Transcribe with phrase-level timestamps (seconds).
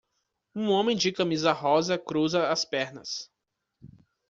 [0.55, 3.29] Um homem de camisa rosa cruza as pernas.